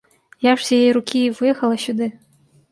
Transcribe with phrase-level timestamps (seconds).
[0.45, 2.11] Я ж з яе рукі і выехала сюды.